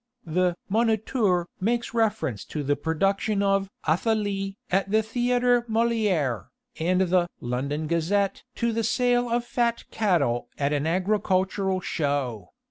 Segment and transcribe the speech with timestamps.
[0.25, 6.45] The Moniteur makes reference to the production of Athalie at the Théâtre Molière,
[6.79, 12.49] and the London Gazette to the sale of fat cattle at an Agricultural Show.